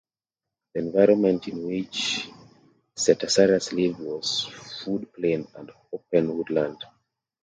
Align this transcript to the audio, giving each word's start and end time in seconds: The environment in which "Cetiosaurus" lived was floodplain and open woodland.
The 0.73 0.79
environment 0.79 1.47
in 1.47 1.63
which 1.67 2.27
"Cetiosaurus" 2.97 3.71
lived 3.71 3.99
was 3.99 4.47
floodplain 4.49 5.45
and 5.53 5.69
open 5.93 6.35
woodland. 6.35 6.83